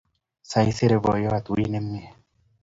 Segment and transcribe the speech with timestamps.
[0.51, 1.45] Saisere boinyot.
[1.53, 2.09] Wiy nemyee